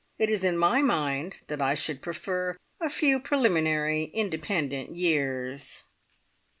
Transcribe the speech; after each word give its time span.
It 0.17 0.31
is 0.31 0.43
in 0.43 0.57
my 0.57 0.81
mind 0.81 1.41
that 1.45 1.61
I 1.61 1.75
should 1.75 2.01
prefer 2.01 2.57
a 2.79 2.89
few 2.89 3.19
preliminary 3.19 4.05
independent 4.05 4.95
years. 4.95 5.83